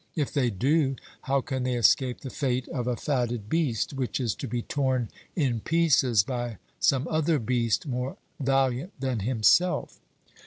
[0.15, 0.95] If they do,
[1.25, 5.09] how can they escape the fate of a fatted beast, which is to be torn
[5.35, 9.99] in pieces by some other beast more valiant than himself?